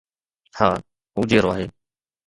ها، 0.57 0.83
هو 1.17 1.21
جيئرو 1.29 1.51
آهي 1.51 1.69